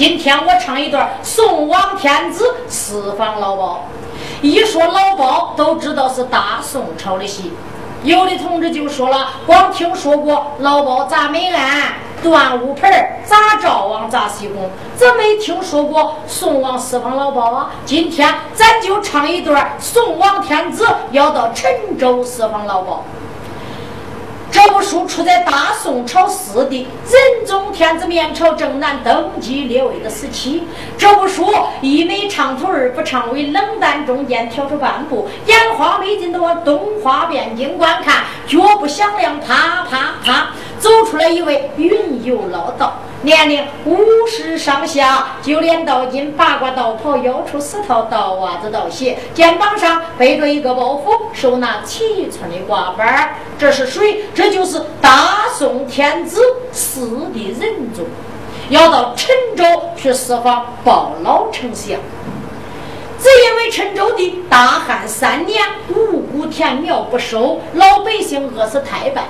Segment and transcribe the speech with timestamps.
[0.00, 3.84] 今天我唱一段《宋王天子私访老包》。
[4.42, 7.52] 一说老包，都知道是大宋朝的戏。
[8.02, 12.90] 有的同志就说了：光听说过老包砸美案、端午盆
[13.26, 17.70] 砸赵王、砸西宫，怎没听说过宋王私访老包啊？
[17.84, 23.04] 今天咱就唱一段宋王天子要到陈州私访老包。
[24.50, 30.62] 这部书出在大宋朝四帝仁宗天子面朝正南登基列位的时期。
[30.96, 42.94] 这部书一没长头，二不长尾，冷淡中间挑出半步，眼花没劲的往东华汴京观看，脚步响亮，啪啪啪，走出来一位云游老道。
[43.22, 54.24] 年龄五十上下，九连道巾、八卦道袍，腰出丝套，道袜子、道鞋，肩膀上背着一个包袱，手拿七寸的挂板儿这是谁？
[54.34, 56.40] 这就是大宋天子
[56.72, 58.06] 四帝仁宗，
[58.70, 59.64] 要到陈州
[59.94, 61.98] 去四访报老丞相。
[63.18, 69.24] 只因为陈州的大旱三年，五谷田苗不收，老百姓饿死太半。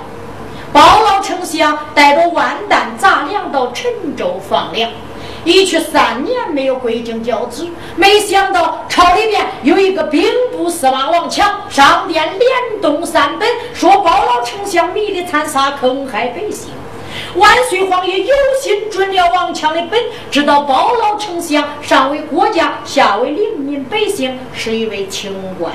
[0.73, 4.89] 包老丞相带着万担杂粮到陈州放粮，
[5.43, 16.69] 一去三年没有归京交旨，没想到朝里边有一个兵部司马王强上殿连动三本，说包老丞相迷离残杀，坑害百姓。
[17.35, 25.73] 万岁皇爷有心准了王强的本，知道包老丞相上为国家，下为黎民百姓，是一位清官。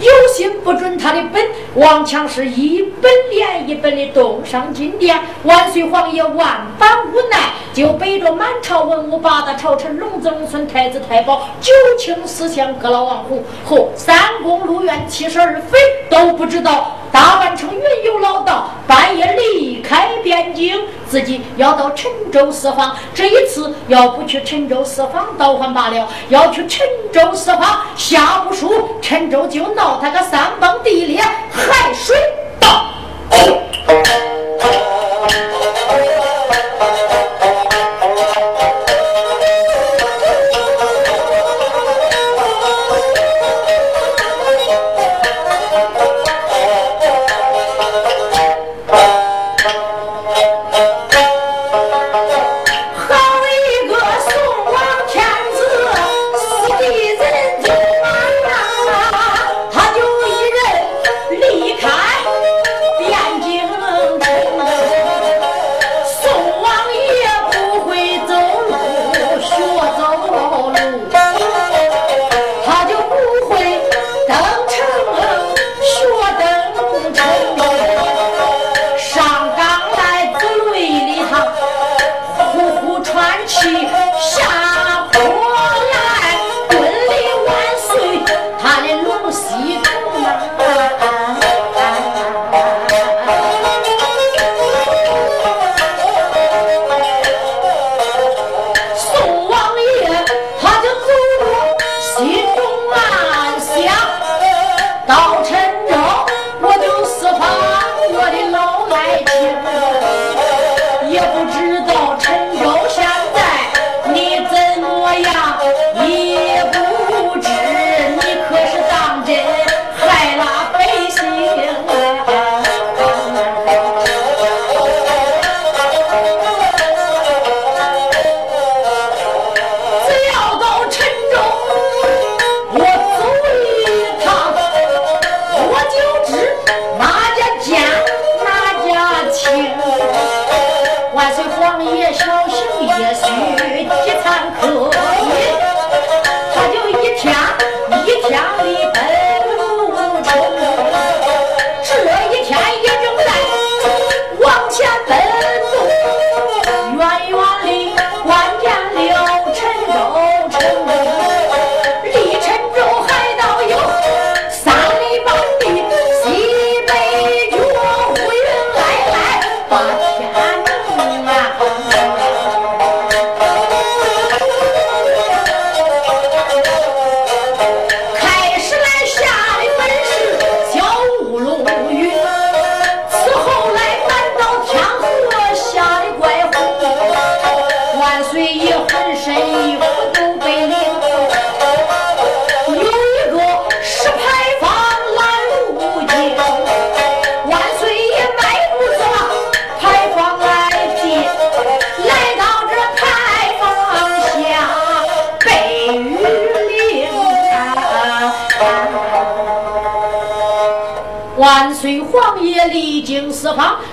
[0.00, 1.42] 有心不准他的本，
[1.74, 5.18] 王强是一本连一本的动上金殿。
[5.44, 15.78] 万岁皇爷万般无奈，就背着满朝文武、八大朝臣、龙子龙孙、太子太保、九卿四相、各老王侯和三宫六院七十二妃，
[16.10, 16.96] 都不知道。
[17.12, 20.78] 打扮成云游老道，半夜离开汴京，
[21.08, 22.94] 自己要到陈州四方。
[23.14, 28.70] 这一次要不去陈州四方，倒还罢了；要去陈州四方，下不输
[29.00, 32.16] 陈州就闹他个山崩地裂，海水
[32.58, 32.90] 倒。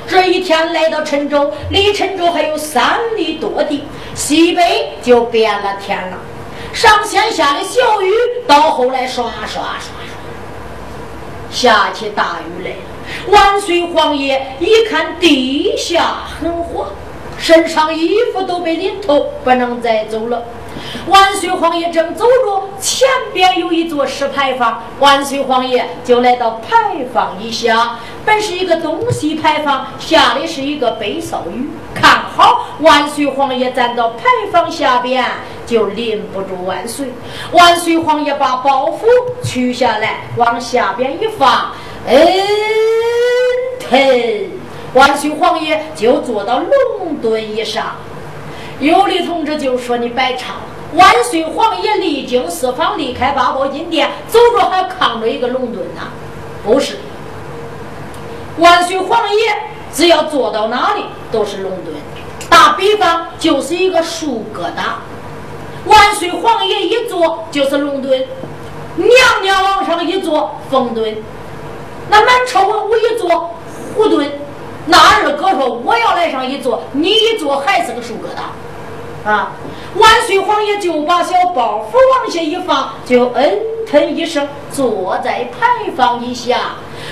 [0.08, 3.84] 这一天来到郴州，离郴州还有三里多地，
[4.16, 6.18] 西北就变了天了。
[6.74, 8.12] 上先下的小雨，
[8.48, 9.94] 到后来刷刷刷刷，
[11.52, 12.78] 下起大雨来了。
[13.28, 16.88] 万岁皇爷一看地下很滑，
[17.38, 20.44] 身上衣服都被淋透，不能再走了。
[21.08, 28.00] 万岁皇爷正走着，前边有一座石牌坊，万岁皇爷就来到牌坊一下。
[28.26, 31.70] 本是一个东西牌坊，下的是一个北少雨。
[31.94, 35.26] 看好，万岁皇爷站到牌坊下边，
[35.66, 37.08] 就淋不住万岁。
[37.52, 39.06] 万岁皇爷把包袱
[39.44, 41.72] 取下来，往下边一放，
[42.08, 42.18] 嗯，
[43.80, 44.00] 腾，
[44.94, 47.96] 万岁皇爷就坐到龙墩一上。
[48.84, 50.62] 有的同志就说你白唱了。
[50.96, 56.02] 万岁皇爷历经四方，离开八宝金殿，走着还扛着一个龙墩呢。
[56.66, 56.98] 不是，
[58.58, 59.56] 万岁皇爷
[59.94, 61.96] 只要坐到哪里都是龙墩。
[62.50, 64.98] 打比方，就是一个树疙瘩，
[65.86, 68.20] 万岁皇爷一坐就是龙墩，
[68.98, 69.10] 娘
[69.42, 71.16] 娘往上一坐凤墩，
[72.10, 73.50] 那满朝文武一坐
[73.96, 74.30] 虎墩，
[74.86, 78.44] 那二哥说我要来上一坐，你一坐还是个树疙瘩，
[79.26, 79.52] 啊。
[79.96, 86.72] 万岁皇爷就把小包袱往下一放，就嗯腾一声坐在牌坊一下。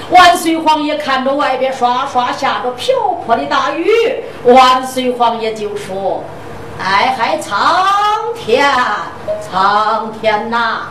[0.09, 3.87] 万岁皇爷看着外边刷刷下着瓢泼的大雨，
[4.45, 6.23] 万岁皇爷就说
[6.81, 7.85] ：“哎嗨，苍
[8.35, 8.73] 天，
[9.41, 10.87] 苍天呐！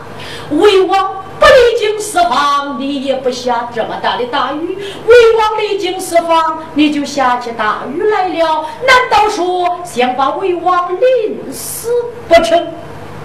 [0.51, 8.67] 为王不历经四方，你也不下这么大的大雨；魏王历经四方，你就下起大雨来了。
[8.87, 11.89] 难道说想把魏王淋死
[12.29, 12.67] 不成？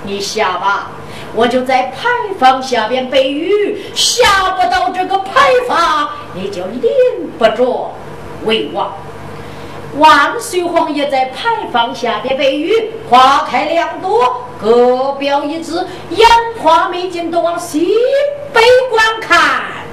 [0.03, 0.91] 你下吧，
[1.35, 2.07] 我就在牌
[2.39, 3.83] 坊下边避雨。
[3.93, 6.81] 下不到这个牌坊，你就淋
[7.37, 7.91] 不着
[8.45, 8.93] 魏王。
[9.97, 16.27] 万岁皇爷在牌坊下边被雨，花开两朵。”各表一枝，烟
[16.61, 17.93] 花美景都往西
[18.53, 19.84] 北观看。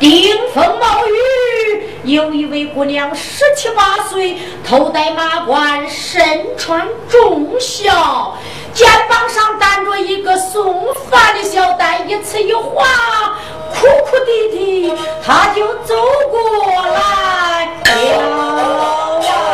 [0.00, 8.36] 顶风冒雨，有一位姑娘十七八岁，头戴马冠，身穿重孝，
[8.72, 12.84] 肩膀上担着一个送饭的小担，一次一滑，
[13.74, 14.92] 哭哭啼啼，
[15.24, 15.96] 她就走
[16.30, 19.47] 过来了。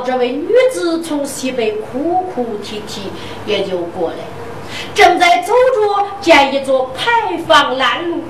[0.00, 3.02] 这位女子从西北哭哭啼啼
[3.46, 4.16] 也就过来，
[4.94, 8.22] 正在走着，见一座牌坊拦路。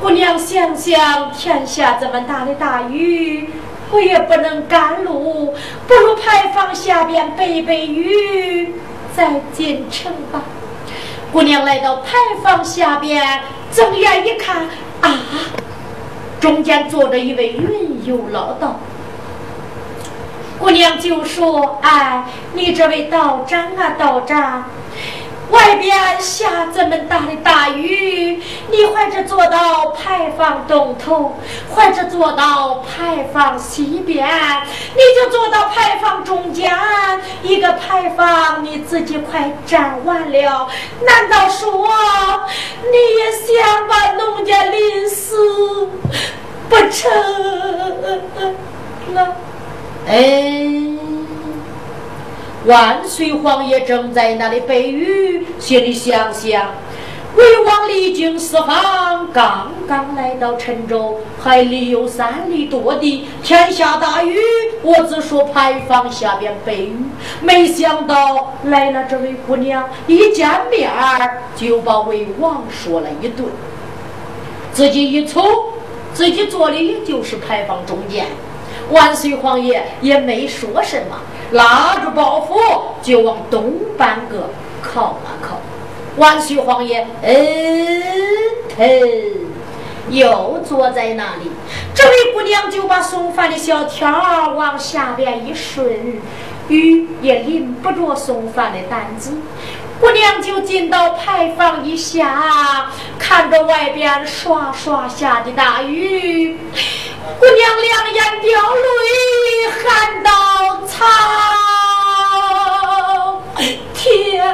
[0.00, 3.50] 姑娘想想，天下这么大的大雨，
[3.90, 5.54] 我也不能赶路，
[5.86, 8.74] 不如牌坊下边背背雨，
[9.14, 10.42] 再进城吧。
[11.32, 13.40] 姑娘来到牌坊下边，
[13.72, 14.68] 睁眼一看，
[15.00, 15.20] 啊，
[16.40, 18.78] 中间坐着一位云游老道。
[20.58, 24.64] 姑娘就说：“哎，你这位道长啊，道长。”
[25.48, 31.36] 外边下这么大的大雨，你或者坐到牌坊东头，
[31.70, 36.76] 或者坐到牌坊西边，你就坐到牌坊中间
[37.44, 40.68] 一个牌坊，你自己快站完了。
[41.02, 41.88] 难道说
[42.82, 45.88] 你也想把农家淋死
[46.68, 47.08] 不成？
[49.12, 49.28] 那，
[50.08, 50.62] 哎。
[52.66, 56.74] 万岁皇爷正在那里背雨，心里想想：
[57.36, 63.28] 魏王离京四方，刚刚来到陈州，还离有三里多地。
[63.44, 64.36] 天下大雨，
[64.82, 66.96] 我只说牌坊下边背雨，
[67.40, 70.90] 没想到来了这位姑娘，一见面
[71.54, 73.46] 就把魏王说了一顿。
[74.72, 75.72] 自己一瞅，
[76.12, 78.26] 自己坐的也就是牌坊中间。
[78.90, 81.18] 万岁皇爷也没说什么，
[81.52, 84.50] 拉着包袱就往东半个
[84.82, 85.58] 靠了靠。
[86.16, 88.02] 万岁皇爷，嗯，
[88.78, 89.32] 嘿，
[90.08, 91.50] 又坐在那里。
[91.94, 96.20] 这位姑娘就把送饭的小条往下边一顺，
[96.68, 99.32] 雨也淋不着送饭的担子。
[100.00, 106.58] 姑娘就进到牌坊一下，看着外边刷刷下的大雨。
[107.40, 110.30] 姑娘两眼掉泪，喊道
[110.86, 111.00] ：“苍
[113.94, 114.44] 天，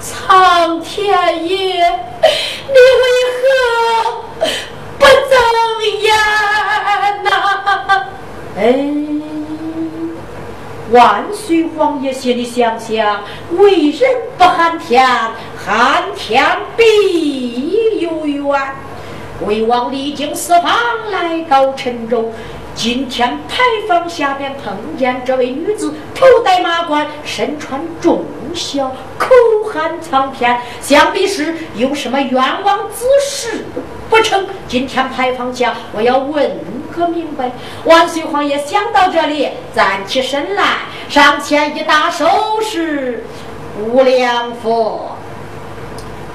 [0.00, 1.54] 苍天爷，
[2.66, 3.04] 你为
[3.36, 3.42] 何
[4.98, 5.36] 不睁
[6.00, 6.06] 眼
[7.24, 7.28] 呐？”
[8.56, 8.62] 哎，
[10.94, 13.20] 万岁皇爷心里想想：
[13.58, 15.04] 为人不喊天，
[15.56, 18.60] 喊天必有冤。
[19.44, 20.72] 魏王历经四方
[21.10, 22.30] 来到陈州，
[22.76, 29.28] 今天牌坊下边碰见这位女子，头戴马冠，身穿重孝，口
[29.72, 33.64] 喊苍天，想必是有什么冤枉之事
[34.08, 34.46] 不成？
[34.68, 36.48] 今天牌坊下，我要问
[36.94, 37.50] 可明白。
[37.84, 40.64] 万岁皇爷想到这里，站起身来，
[41.08, 42.26] 上前一打手
[42.62, 43.24] 势
[43.80, 45.16] ：“无量佛，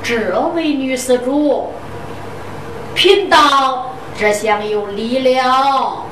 [0.04, 1.72] 这位女施主。”
[2.94, 6.04] 贫道这厢有礼了。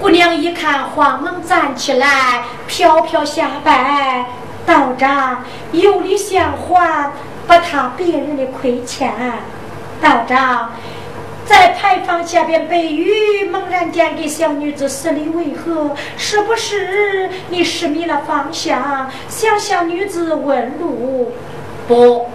[0.00, 4.26] 姑娘一看，慌忙站起来，飘飘下拜。
[4.64, 7.12] 道长有礼相还，
[7.46, 9.12] 不踏别人的亏欠。
[10.00, 10.72] 道长
[11.46, 15.94] 在牌坊下边背雨，猛然间给小女子施礼，为何？
[16.16, 21.32] 是不是你失迷了方向，想向女子问路？
[21.86, 22.26] 不，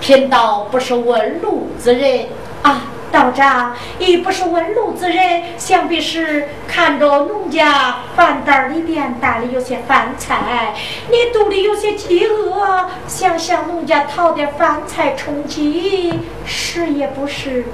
[0.00, 2.26] 贫道不是问路之人
[2.62, 2.82] 啊。
[3.12, 10.74] 道长，亦不是问路之人，想必是看着农家饭袋里边带的有些饭菜，
[11.08, 17.64] 你肚里有些饥饿，想向农家讨点饭菜充饥，是也不是？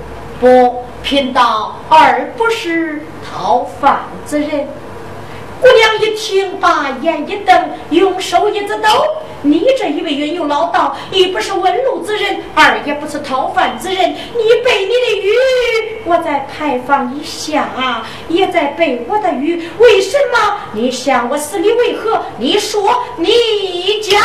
[0.42, 4.66] 不，贫道而不是讨饭之人。
[5.60, 8.88] 姑娘一听，把眼一瞪，用手一指：“抖，
[9.42, 14.10] 你这一位云游老道，一不是问路之人，二也不是讨饭之人。
[14.10, 15.30] 你背你的雨，
[16.06, 19.70] 我在牌坊一下也在背我的雨。
[19.78, 20.56] 为什么？
[20.72, 22.20] 你想我死，你为何？
[22.38, 23.30] 你说，你
[24.02, 24.20] 讲。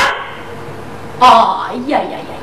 [1.19, 1.27] 哎
[1.85, 2.36] 呀呀呀！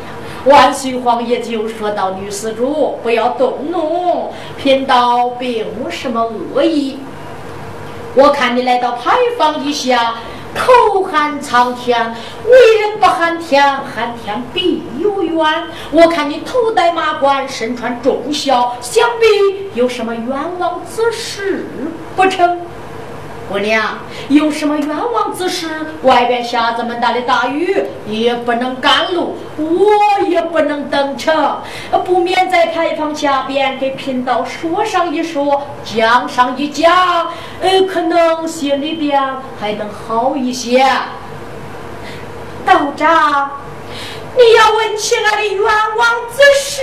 [0.46, 6.98] 万岁皇爷就说到：女施主，不要动怒，贫道并无什么恶意。”
[8.16, 10.14] 我看你来到牌坊一下，
[10.54, 15.64] 口喊苍天，为人不喊天，喊天必有冤。
[15.90, 21.66] 我看你头戴马冠，身穿重孝，想必有什么冤枉之事
[22.14, 22.60] 不成？
[23.50, 25.68] 姑娘，有什么冤枉之事？
[26.02, 31.58] 外边下这么大的大雨，也不能赶路，我也不能登城，
[32.04, 37.28] 不免在牌坊下边给贫道说上一说，讲上一讲，
[37.60, 39.20] 呃，可能心里边
[39.60, 40.84] 还能好一些。
[42.64, 43.50] 道长，
[44.36, 46.80] 你要问起俺的冤枉之事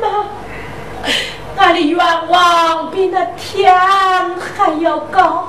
[0.00, 0.24] 吗？
[1.56, 5.48] 俺的愿望比那天还要高，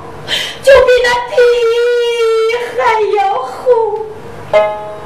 [0.62, 1.36] 就比那地
[2.76, 4.06] 还要厚，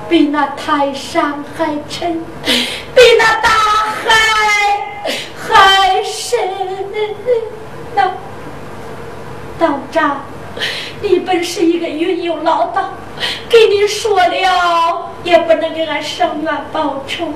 [0.09, 3.49] 比那泰山还沉，比那大
[4.03, 4.05] 海
[5.37, 6.41] 还深。
[7.95, 8.11] 道
[9.59, 10.25] 道长，
[11.01, 12.91] 你本是一个云游老道，
[13.49, 17.33] 给你说了也不能给俺上院报仇。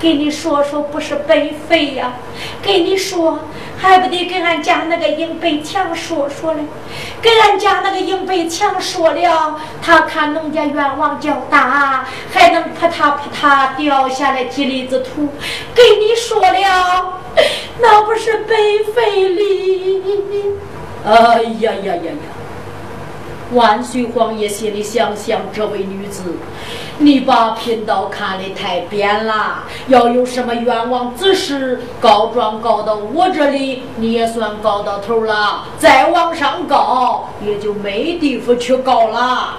[0.00, 2.14] 给你说说，不是白费呀！
[2.62, 3.40] 给你说，
[3.76, 6.60] 还不得跟俺家那个硬背强说说嘞？
[7.20, 15.28] 跟俺家那个硬背强说了，他看农家愿望较大，还能扑嗒扑嗒掉下来几粒子土。
[15.74, 17.20] 给你说了，
[17.78, 18.54] 那不是白
[18.94, 20.02] 费哩！
[21.04, 22.39] 哎呀呀呀呀！
[23.52, 26.36] 万岁皇爷心里想想，这位女子，
[26.98, 29.64] 你把贫道看得太扁了。
[29.88, 35.64] 要有什么冤枉之事，告状告到我这里，你也算告到头了。
[35.78, 39.54] 再往上告，也就没地方去告了。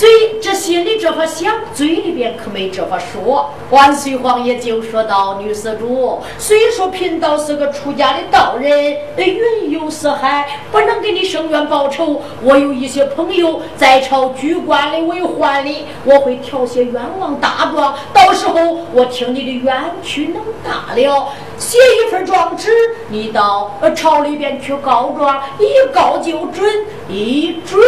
[0.00, 0.08] 嘴
[0.40, 3.50] 这心里这么想，嘴里边可没这么说。
[3.68, 12.22] 万岁皇爷就说道：“女施主，虽说贫道是个出家的道人，云游四海，不能给你伸冤报仇。
[12.42, 17.94] 我有一些朋友在朝居官的为患的，我会调些冤枉大状。
[18.14, 22.70] 到时候我听你的冤屈能大了，写一份状纸，
[23.10, 26.66] 你到朝里边去告状，一告就准，
[27.10, 27.78] 一准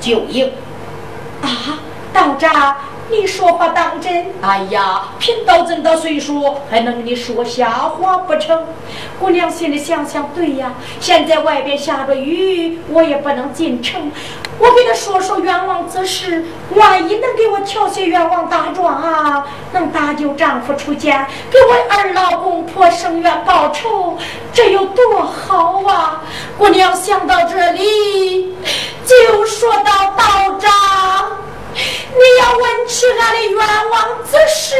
[0.00, 0.50] 就赢。”
[1.42, 1.78] 啊，
[2.12, 2.76] 道长，
[3.10, 4.26] 你说话当真？
[4.42, 8.64] 哎呀，贫道这到岁数，还能跟你说瞎话不成？
[9.18, 14.10] 姑娘心里想想，对呀，现在外边下着雨，我也不能进城。
[14.60, 24.18] 我给他说说冤枉之事，万一能给我调些冤枉大状啊，能搭救丈夫出家，给我二老公婆伸冤报仇，
[24.52, 26.22] 这有多好啊！
[26.58, 28.52] 姑娘想到这里，
[29.06, 31.27] 就说到道长。
[32.10, 33.56] 你要问起俺的愿
[33.90, 34.76] 望之事，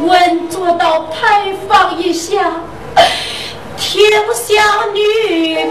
[0.00, 2.62] 问坐到牌坊一下，
[3.76, 5.00] 天下女
[5.66, 5.70] 子。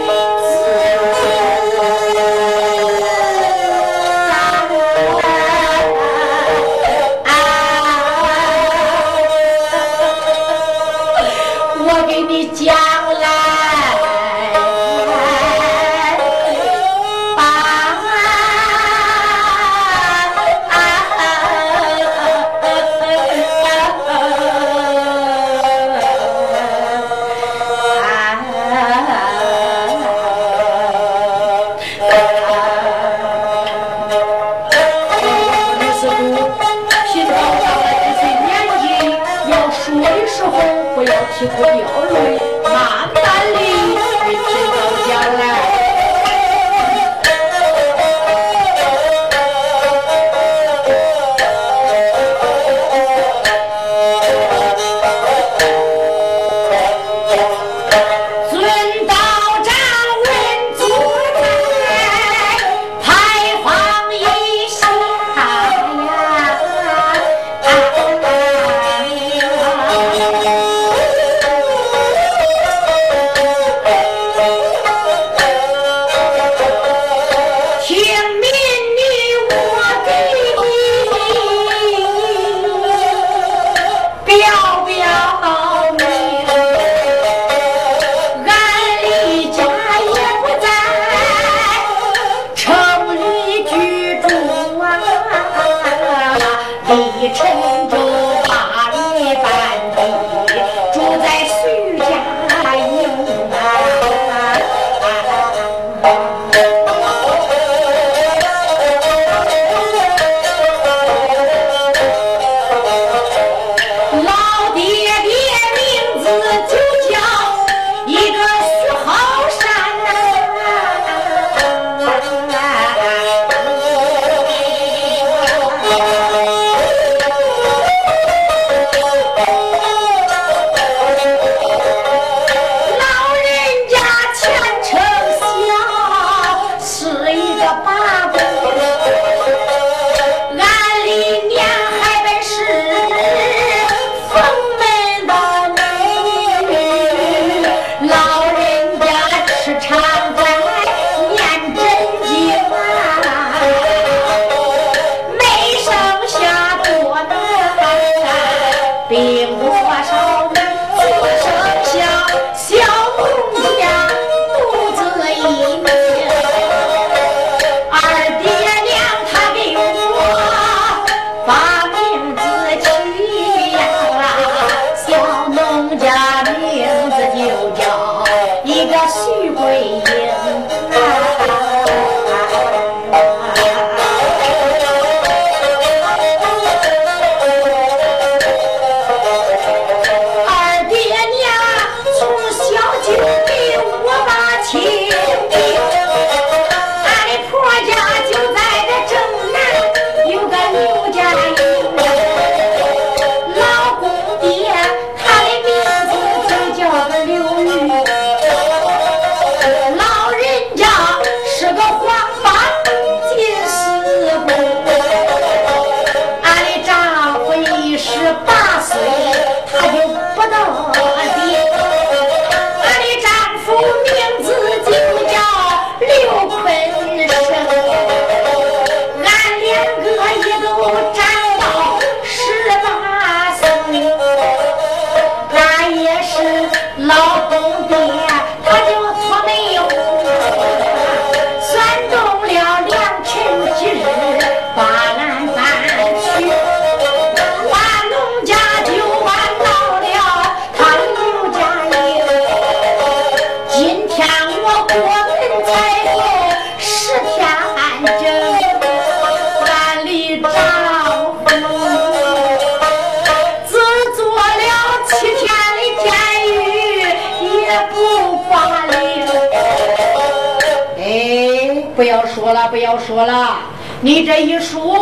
[273.18, 273.58] 说了，
[274.02, 274.96] 你这一说，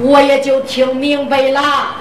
[0.00, 1.96] 我也就听明白了。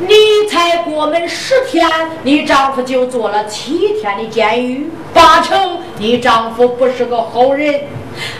[0.00, 1.88] 你才过门十天，
[2.22, 7.86] 你丈夫就坐了七天的监狱，八成你丈夫不是个好人。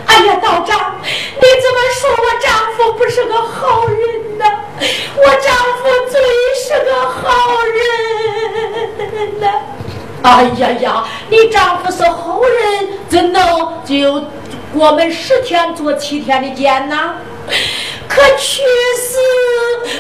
[0.04, 4.44] 哎呀，道长，你怎么说我丈夫不是个好人呢？
[5.16, 6.20] 我丈夫最
[6.62, 7.56] 是个好
[9.16, 9.48] 人呢。
[10.20, 14.22] 哎呀呀，你丈夫是好人，怎能就？
[14.74, 17.14] 我们十天做七天的监呐，
[18.08, 18.62] 可去
[18.96, 19.18] 死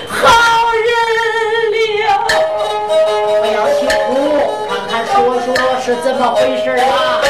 [0.08, 0.28] 好
[0.72, 2.26] 人了。
[3.40, 7.20] 不要辛苦，看看说说是怎么回事啊？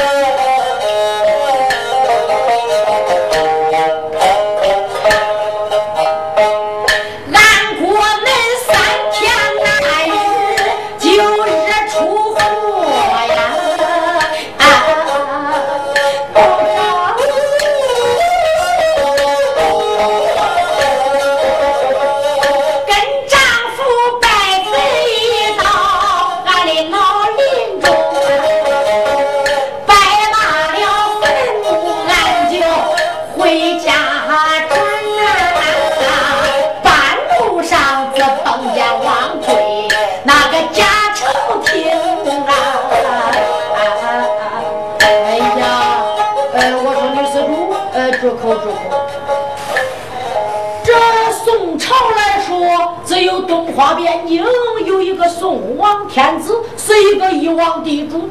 [55.79, 58.29] 王天子，是一个一王地主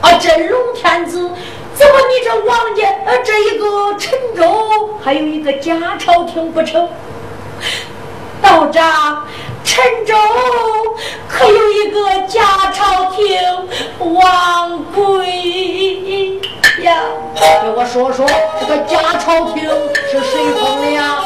[0.00, 1.30] 啊，真龙天子。
[1.74, 6.88] 怎么你这王家呃，这一个陈州还有一个假朝廷不成？
[8.40, 9.26] 道长，
[9.62, 10.14] 陈州
[11.28, 13.38] 可有一个假朝廷
[14.14, 16.40] 王贵
[16.82, 17.02] 呀？
[17.62, 18.26] 给我说说，
[18.58, 19.68] 这个假朝廷
[20.10, 21.18] 是谁封的呀？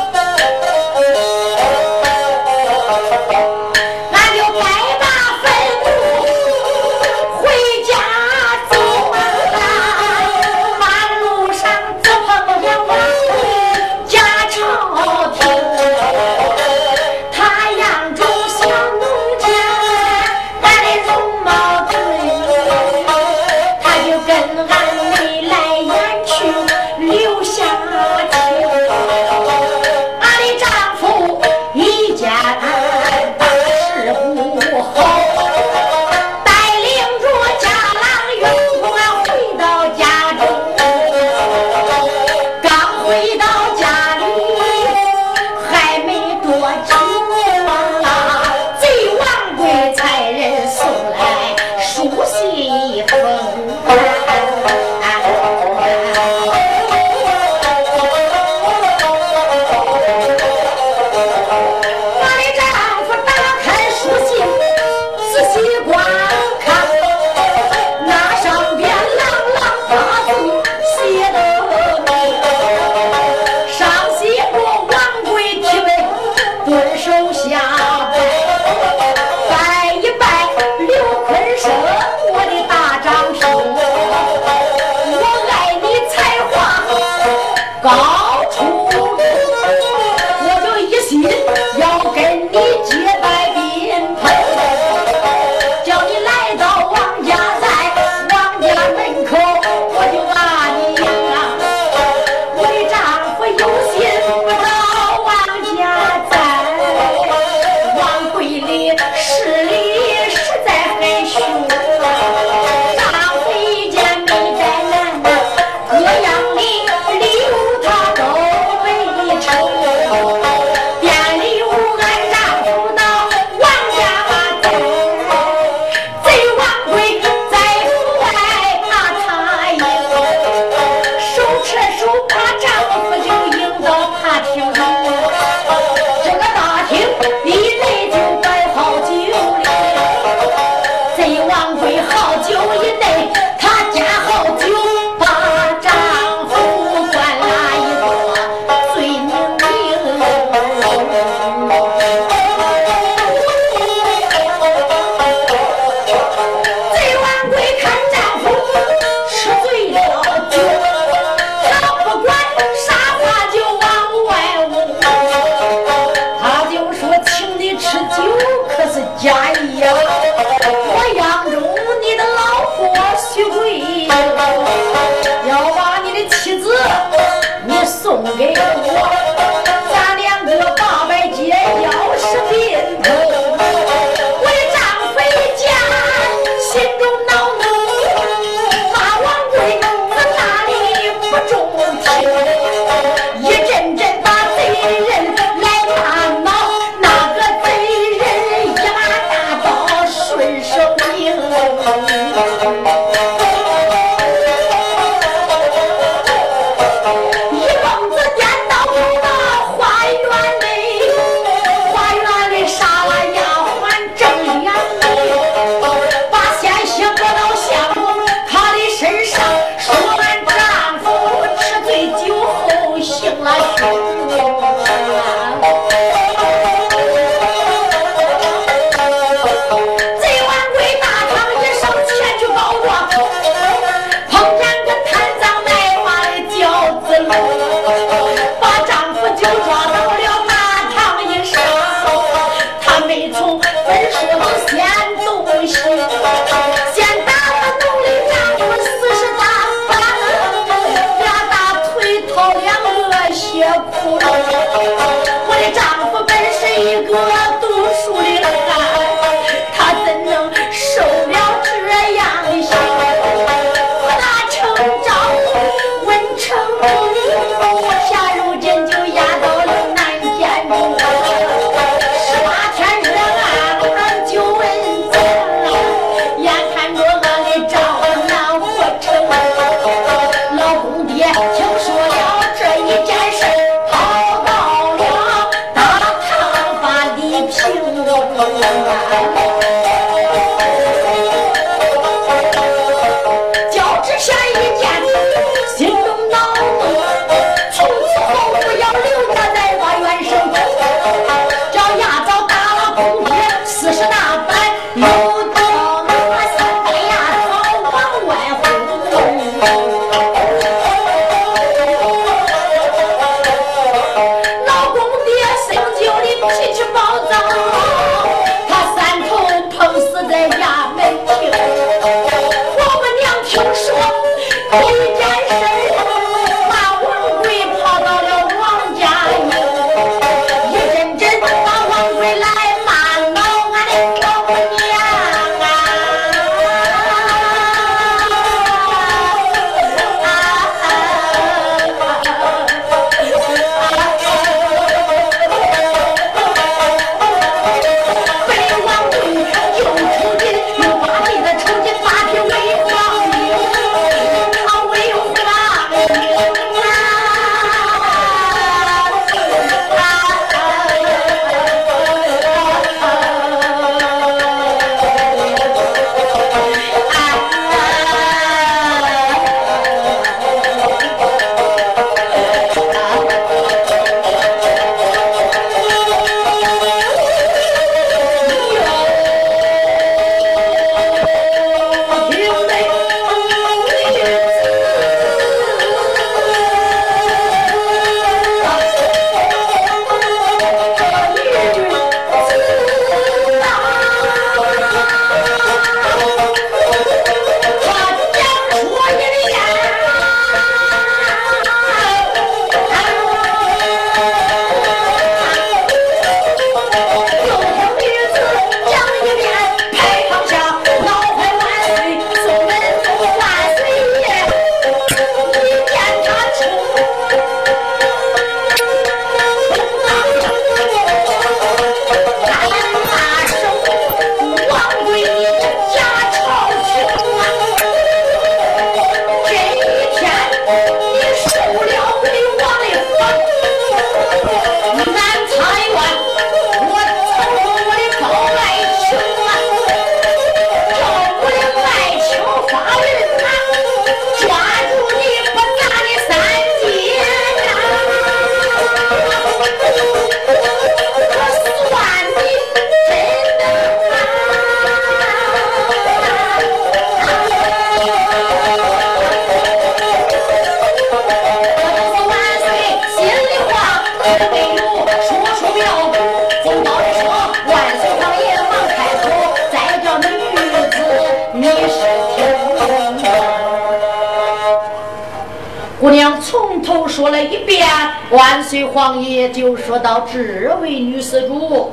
[481.04, 481.92] 女施主，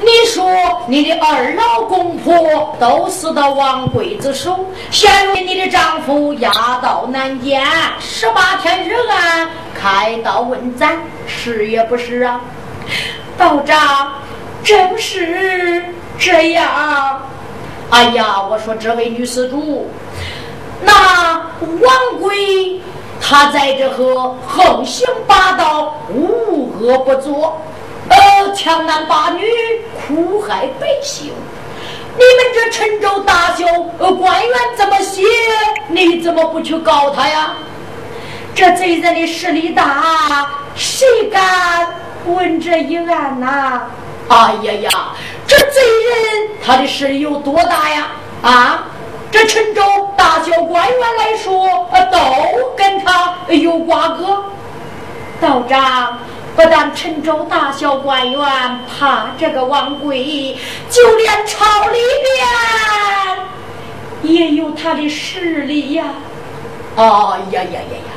[0.00, 0.50] 你说
[0.86, 6.50] 你的二老公婆都死到王贵子手，现如你的丈夫押
[6.82, 7.64] 到南监，
[7.98, 12.40] 十八天日案，开刀问斩，是也不是啊？”
[13.38, 14.12] 道长，
[14.62, 15.84] 正是
[16.18, 17.20] 这样。
[17.90, 19.88] 哎呀，我说这位女施主，
[20.82, 20.92] 那
[21.60, 22.80] 王贵。
[23.26, 27.58] 他在这河横行霸道，无恶不作，
[28.08, 29.46] 呃，强男霸女，
[29.94, 31.32] 苦害百姓。
[32.16, 33.66] 你们这陈州大小
[33.98, 35.22] 呃官员这么写，
[35.88, 37.54] 你怎么不去告他呀？
[38.54, 41.40] 这贼人的势力大，谁敢
[42.26, 43.82] 问这一案呐？
[44.28, 44.90] 哎呀呀，
[45.46, 48.08] 这贼人他的势力有多大呀？
[48.42, 48.84] 啊？
[49.32, 49.82] 这陈州
[50.16, 51.66] 大小官员来说，
[52.12, 54.44] 都跟他有瓜葛。
[55.40, 56.18] 道长，
[56.56, 58.40] 不但陈州大小官员
[58.86, 60.56] 怕这个王贵，
[60.88, 61.98] 就连朝里
[64.22, 66.04] 边也有他的势力呀！
[66.96, 68.12] 哎呀呀呀呀！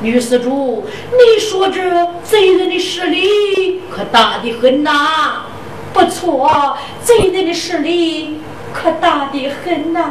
[0.00, 1.80] 女施主，你说这
[2.24, 5.44] 贼人的势力可大的很呐！
[5.92, 8.40] 不错，贼人的势力
[8.74, 10.10] 可大的很呐！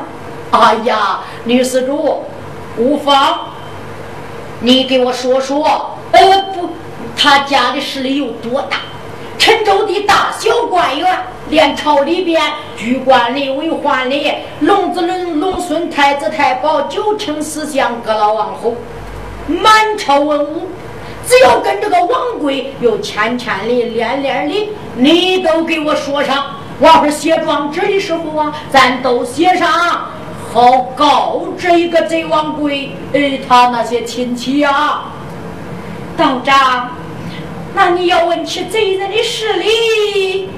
[0.52, 2.24] 哎呀，女施主，
[2.78, 3.50] 无妨，
[4.62, 6.70] 你给我说说，呃不，
[7.16, 8.78] 他家的势力有多大？
[9.38, 12.42] 陈州的大小官员，连朝里边
[12.76, 18.74] 居官吏、为宦吏、龙子龙、龙孙、太子太保、九卿四相、各老王侯，
[19.48, 20.70] 满朝文武，
[21.28, 26.46] 只要跟这个王贵有牵牵的、连连的，你都给我说上。
[26.80, 29.70] 我是写状纸的时候啊，咱都写上。
[30.52, 35.04] 好告这个贼王贵，哎，他那些亲戚呀，
[36.18, 36.90] 道长，
[37.76, 40.50] 那你要问起贼人的势力，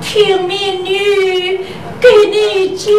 [0.00, 1.60] 听民女
[2.00, 2.90] 给你讲。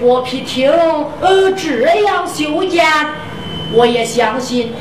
[0.00, 0.70] 剥皮亭，
[1.20, 2.86] 呃，这样修建，
[3.72, 4.72] 我也相信。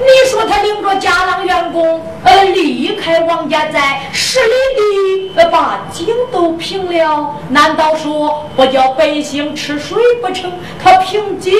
[0.00, 4.46] 你说他领着家郎员工，呃，离开王家寨十里
[4.76, 10.52] 地，呃，把井都平了，难道说不叫百姓吃水不成？
[10.82, 11.54] 他平井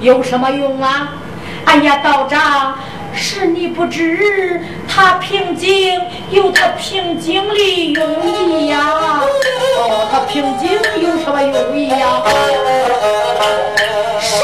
[0.00, 1.14] 有什么用啊？
[1.64, 2.74] 哎呀，道长。
[3.14, 6.00] 是你不知，他平井
[6.30, 9.22] 有他平井的用意呀。
[9.76, 10.70] 哦，他平静
[11.02, 12.22] 有什么用意呀？
[14.20, 14.34] 是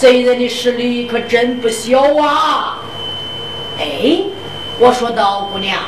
[0.00, 2.78] 贼人的势力可真不小啊！”
[3.78, 4.22] 哎，
[4.78, 5.78] 我说道：“姑娘，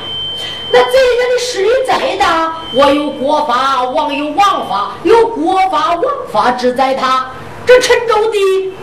[0.71, 7.27] 那贼人的势力再大，我有国法，王有王法，有国法王法之在他。
[7.65, 8.39] 这陈州的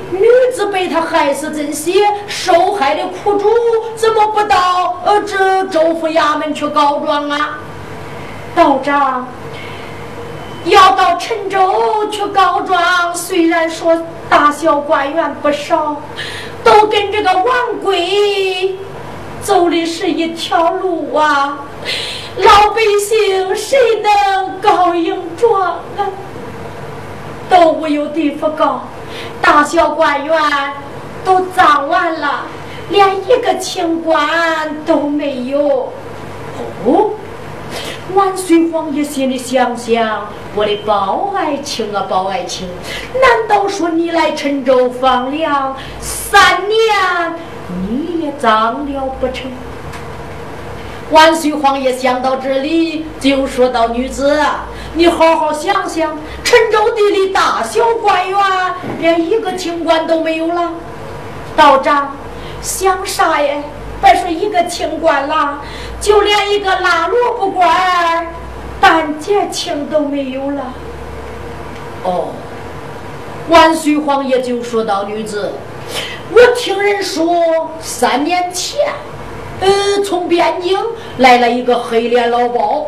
[0.09, 1.93] 女子被他害死，这些
[2.27, 3.51] 受害的苦主
[3.95, 7.59] 怎么不到呃这州府衙门去告状啊？”
[8.55, 9.27] 道长。
[10.65, 13.97] 要到陈州去告状，虽然说
[14.49, 16.01] 大小官员不少，
[16.63, 17.45] 都跟这个王
[17.83, 18.75] 贵
[19.43, 21.59] 走的是一条路啊。
[22.37, 26.09] 老百姓谁能告赢状啊？
[27.47, 28.87] 都无有地方告，
[29.39, 30.41] 大小官员
[31.23, 32.45] 都葬完了，
[32.89, 35.93] 连一个清官都没有。
[36.87, 37.11] 哦。
[38.15, 42.67] 万岁皇爷心里想想，我的包爱卿啊，包爱卿，
[43.13, 47.35] 难道说你来陈州放粮三年，
[47.67, 49.51] 你也脏了不成？
[51.11, 54.39] 万岁皇爷想到这里，就说道：“女子，
[54.93, 58.39] 你好好想想，陈州地里大小官员，
[58.99, 60.71] 连一个清官都没有了。
[61.55, 62.15] 道长，
[62.61, 63.55] 想啥呀？
[64.01, 65.61] 别说一个清官了。”
[66.01, 68.33] 就连一个拉萝卜官、
[68.79, 70.73] 半截清都没有了。
[72.03, 72.29] 哦，
[73.49, 75.51] 万岁皇爷就说到：“女子，
[76.31, 78.79] 我听人说，三年前，
[79.59, 80.79] 呃，从边境
[81.17, 82.87] 来了一个黑脸老包，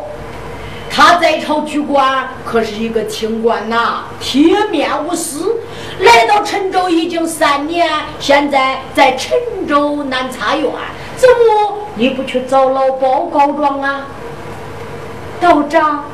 [0.94, 5.56] 他在朝居官，可是一个清官呐，铁面无私。
[6.00, 7.88] 来到陈州已经三年，
[8.20, 9.32] 现在在陈
[9.66, 10.70] 州南茶院。”
[11.16, 14.06] 怎么你不去找老包告状啊？
[15.40, 16.04] 道长，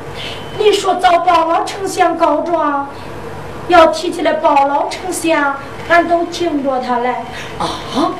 [0.57, 2.87] 你说找包老丞相告状，
[3.67, 5.57] 要提起来包老丞相，
[5.89, 7.09] 俺都惊着他嘞。
[7.57, 8.13] 啊！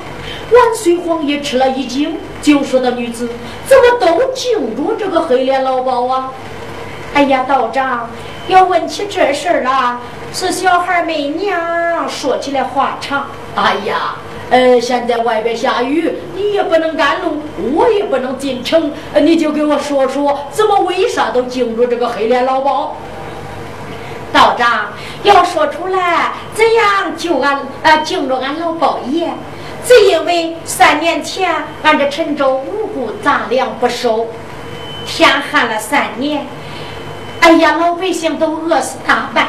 [0.51, 3.29] 万岁皇爷吃了一惊，就说的女子
[3.67, 6.31] 怎么都惊着这个黑脸老包啊？
[7.13, 8.09] 哎呀，道长，
[8.47, 9.99] 要问起这事儿了，
[10.33, 13.27] 是小孩没娘，说起来话长。
[13.55, 14.15] 哎呀！
[14.49, 17.43] 呃，现在外边下雨，你也不能赶路，
[17.75, 18.91] 我也不能进城，
[19.21, 22.95] 你就给我说说，怎么为啥都惊着这个黑脸老包？
[24.33, 24.87] 道长
[25.23, 27.97] 要说出来，怎样救俺啊？
[27.97, 29.29] 惊着俺老包爷，
[29.85, 31.49] 只因为三年前
[31.83, 34.27] 俺这陈州五谷杂粮不收，
[35.05, 36.45] 天旱了三年，
[37.41, 39.47] 哎呀，老百姓都饿死大半。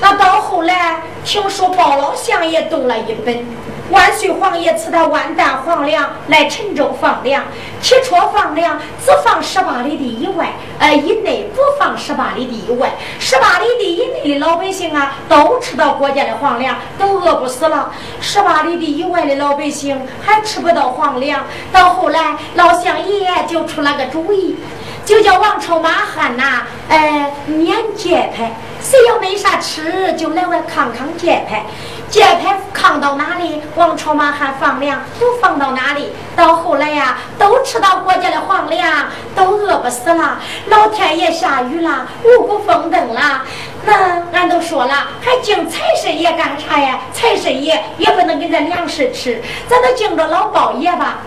[0.00, 3.44] 那到后来，听说包老相也动了一本，
[3.90, 7.42] 万岁皇爷赐他万担黄粮来陈州放粮，
[7.80, 21.44] 起初放粮只放十八里地以外，呃，以内不放十八里地以外，十八里地以内的老百姓啊，都吃到国家的黄粮，都饿不死了；十八里地以外的老百姓还吃不到黄粮。
[21.72, 24.56] 到后来，老相爷就出了个主意。
[25.04, 31.62] 就叫王朝马汉呐，呃，免节拍，谁要没啥吃，就来我康康节拍。
[32.08, 36.12] 节拍扛到哪里，王朝马汉放粮都放到哪里。
[36.36, 40.38] 到后来呀，都吃到国家的皇粮，都饿不死了。
[40.68, 43.42] 老天爷下雨了，五谷丰登了。
[43.84, 47.00] 那俺都说了，还敬财神爷干啥呀？
[47.12, 51.18] 财神爷也不能给咱粮食吃，咱都敬着老包爷吧。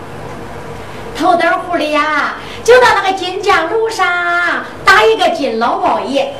[1.18, 4.06] 头灯户里呀，就到那个金江路上
[4.84, 6.32] 打一个金老包爷，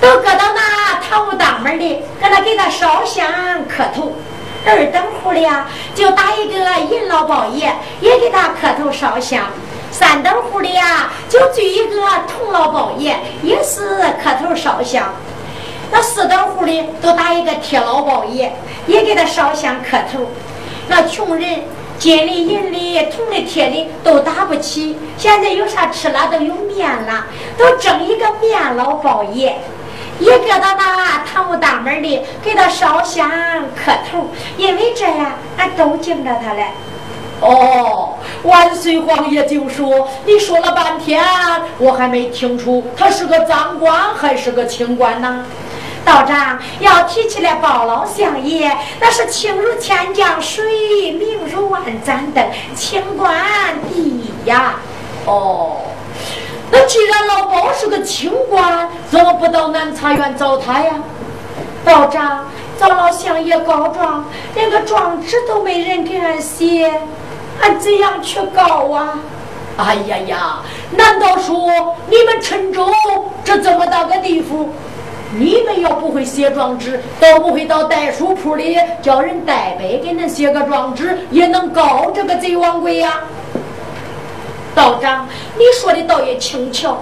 [0.00, 3.26] 都搁到那堂屋当门的，搁那给他烧香
[3.68, 4.14] 磕头。
[4.66, 6.58] 二等户里呀，就打一个
[6.90, 9.42] 银老包爷，也给他磕头烧香。
[9.90, 15.12] 三等户里呀，就聚一个铜老包爷，也是磕头烧香。
[15.90, 18.56] 那四等户里都打一个铁老包爷，
[18.86, 20.30] 也给他烧香磕头。
[20.88, 21.60] 那穷人。
[22.04, 26.28] 金的、银的、铜的、铁的都打不起，现在有啥吃了？
[26.30, 27.24] 都有面了，
[27.56, 29.54] 都蒸一个面老包爷，
[30.20, 33.30] 也搁到那堂屋大门里给他烧香
[33.74, 34.28] 磕头，
[34.58, 36.66] 因为这样俺都敬着他嘞。
[37.40, 41.24] 哦，万岁皇爷就说，你说了半天，
[41.78, 45.46] 我还没听出他是个赃官还是个清官呢？
[46.04, 52.44] 道长要提起来，包老相爷那是清如千江水，明如万盏灯，
[52.74, 53.34] 清官
[53.88, 54.76] 第一呀。
[55.26, 55.78] 哦，
[56.70, 60.92] 那既然老包是个清官，怎么不到南茶园找他呀？
[61.84, 62.46] 道长
[62.78, 66.92] 找老相爷告状，连个状纸都没人给俺写，
[67.60, 69.18] 俺怎样去告啊？
[69.76, 70.58] 哎呀呀，
[70.92, 72.88] 难道说你们郴州
[73.42, 74.68] 这这么大个地方，
[75.36, 83.20] 你们要不会写状纸，都不会到代书铺里叫人代笔给恁写个状纸，也能告这个贼王贵呀？
[84.74, 86.98] 道长，你说的倒也轻巧。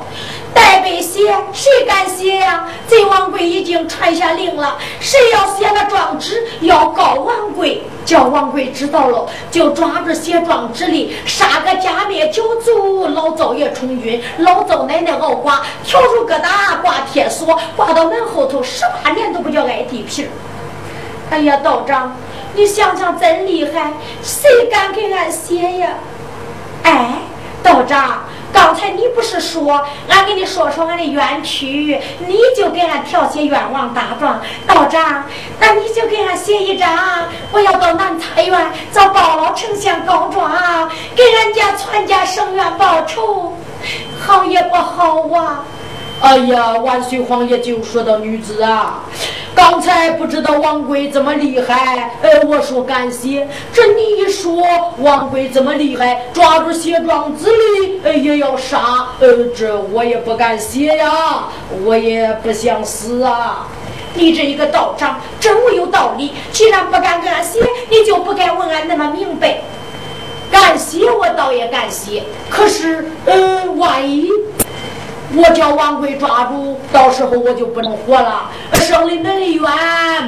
[0.54, 2.68] 代笔写，谁敢写呀？
[2.86, 7.82] 贼王贵已经传下令了，谁要写了状纸，要告王贵。
[8.04, 20.28] 叫王贵知道了，就抓住写状纸的，杀个家灭九族，老灶爷充军，老灶奶奶熬瓜，笤帚疙瘩挂铁锁，挂到门后头，十八年都不叫挨地皮儿。
[21.30, 22.16] 哎呀，道长，
[22.54, 25.90] 你想想真厉害，谁敢给俺写呀？
[26.82, 27.18] 哎，
[27.62, 28.20] 道长。
[28.52, 34.38] 刚才你不是说，俺给你说说俺的冤屈，你就给俺调解冤枉大状。
[34.66, 35.24] 道长，
[35.58, 36.86] 那你就给俺写一张，
[37.50, 40.52] 我要到南财院找包老丞相告状，
[41.16, 43.56] 给俺家全家生冤报仇，
[44.20, 45.64] 好也不好啊？
[46.22, 49.00] 哎呀，万岁皇爷就说到女子啊。
[49.54, 53.46] 刚才不知道王贵这么厉害，呃，我说感谢。
[53.72, 54.62] 这你一说
[54.98, 61.48] 王贵这么厉害，抓住写状子的，呃，也要杀，呃，这我也不敢写呀，
[61.84, 63.66] 我也不想死啊。
[64.14, 67.60] 你这一个道长真有道理，既然不敢给俺写，
[67.90, 69.60] 你就不该问俺那么明白。
[70.52, 74.30] 感谢我倒也感谢，可是，呃，万一……
[75.34, 78.50] 我叫王贵抓住，到时候我就不能活了。
[78.74, 79.62] 生的恁的冤，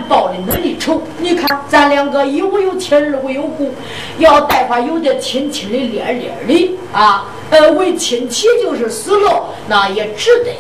[0.09, 1.03] 报的恁的仇。
[1.19, 3.75] 你看，咱两个一无有亲，二无有故，
[4.19, 7.27] 要待会有点亲亲的、恋恋的啊。
[7.51, 10.51] 呃，为亲戚就是死了，那也值得。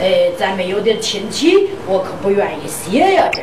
[0.00, 3.24] 哎，咱没有点亲戚，我可不愿意写呀。
[3.32, 3.40] 这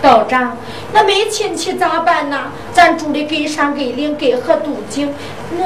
[0.00, 0.56] 道长，
[0.92, 2.52] 那没亲戚咋办呢？
[2.72, 5.12] 咱住的隔山隔岭，隔河渡井，
[5.58, 5.64] 那。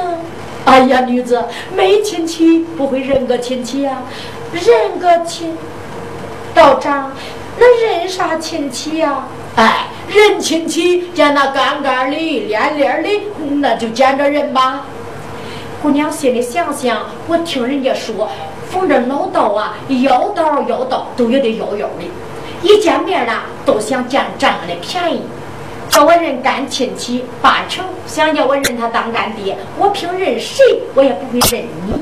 [0.67, 4.01] 哎呀，女子没亲戚不会认个亲戚呀，
[4.51, 5.55] 认个亲，
[6.53, 7.13] 道长，
[7.57, 9.23] 那认啥亲戚呀？
[9.55, 13.09] 哎，认亲戚见那干干的、连连的，
[13.61, 14.85] 那就见着人吧。
[15.81, 18.27] 姑娘心里想想，我听人家说，
[18.69, 22.03] 逢着老道啊，要道要道都也得要要的，
[22.61, 23.31] 一见面呢，
[23.65, 25.21] 都想占占俺的便宜。
[25.89, 31.93] 叫我认干亲戚八成，想叫我认他当干爹，我凭认谁我也不会认你。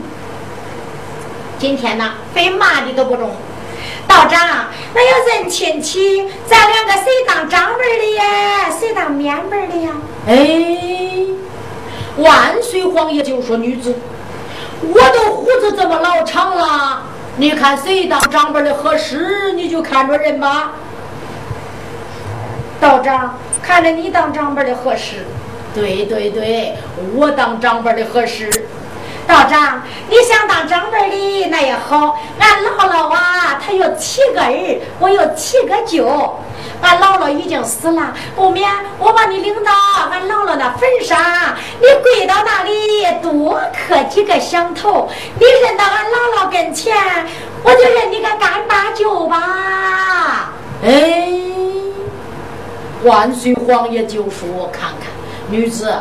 [1.57, 3.31] 今天呢，非骂的都不中。
[4.07, 8.69] 道长，那要认亲戚，咱两个谁当长辈的呀？
[8.69, 9.91] 谁当面辈的呀？
[10.27, 11.25] 哎，
[12.17, 13.95] 万岁皇爷就说女子，
[14.81, 17.03] 我都胡子这么老长了，
[17.37, 20.73] 你看谁当长辈的合适，你就看着认吧。
[22.79, 23.37] 道长。
[23.63, 25.25] 看着你当长辈的合适，
[25.73, 26.77] 对对对，
[27.15, 28.67] 我当长辈的合适。
[29.25, 32.19] 道长，你想当长辈的那也好。
[32.37, 36.39] 俺姥姥啊，她有七个儿，我有七个舅。
[36.81, 38.69] 俺姥姥已经死了，不免
[38.99, 39.71] 我把你领到
[40.11, 41.17] 俺姥姥那坟上，
[41.81, 45.09] 你跪到那里多磕几个响头。
[45.39, 46.95] 你认到俺姥姥跟前，
[47.63, 50.53] 我就认你个干爸舅吧。
[50.83, 51.44] 哎。
[53.05, 55.09] 万岁皇爷就说：“看看
[55.49, 55.93] 女子，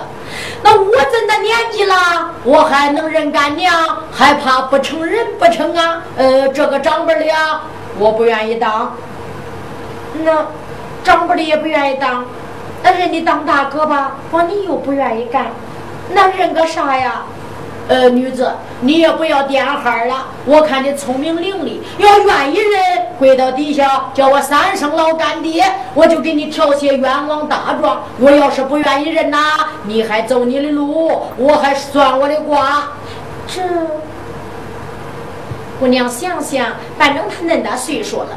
[0.62, 1.94] 那我这的年纪了，
[2.44, 3.72] 我还能认干娘，
[4.10, 6.02] 还怕不成人不成啊？
[6.16, 7.60] 呃，这个长辈的呀，
[7.98, 8.96] 我不愿意当。
[10.24, 10.46] 那
[11.02, 12.24] 长辈的也不愿意当，
[12.82, 15.48] 那认你当大哥吧，我你又不愿意干，
[16.10, 17.24] 那认个啥呀？”
[17.86, 20.28] 呃，女子，你也不要点哈了。
[20.46, 22.80] 我看你聪明伶俐，要愿意人
[23.18, 25.62] 跪到底下叫我三声老干爹，
[25.92, 28.04] 我就给你调些冤枉大状。
[28.18, 29.38] 我要是不愿意认呐，
[29.82, 32.84] 你还走你的路，我还算我的卦。
[33.46, 33.60] 这
[35.78, 38.28] 姑娘想想，反正他恁大岁数了，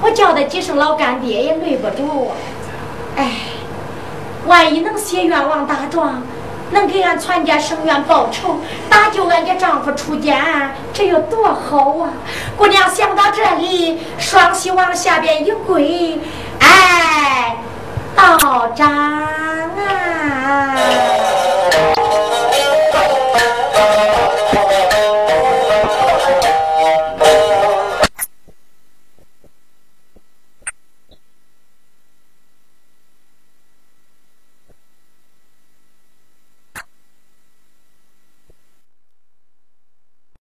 [0.00, 2.32] 我叫他几声老干爹也累不着。
[3.16, 3.32] 哎，
[4.46, 6.22] 万一能写冤枉大状。
[6.72, 12.10] 能给俺全家生源报仇，搭救俺家丈夫出家，这有多好啊！
[12.56, 16.18] 姑娘想到这里，双膝往下边一跪，
[16.60, 17.56] 哎，
[18.16, 20.74] 道长啊！